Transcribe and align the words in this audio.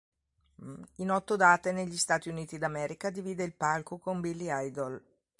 In 0.95 1.11
otto 1.11 1.35
date, 1.35 1.71
negli 1.71 1.95
Stati 1.95 2.27
Uniti 2.29 2.57
d'America, 2.57 3.11
divide 3.11 3.43
il 3.43 3.53
palco 3.53 3.99
con 3.99 4.19
Billy 4.19 4.47
Idol. 4.49 4.99